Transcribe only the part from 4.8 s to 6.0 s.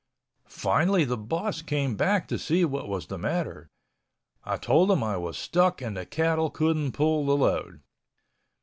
him I was stuck and